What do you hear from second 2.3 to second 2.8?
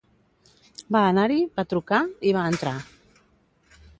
i va entrar.